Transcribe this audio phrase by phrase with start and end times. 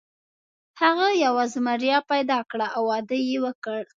[0.81, 3.81] هغه یوه زمریه پیدا کړه او واده یې وکړ.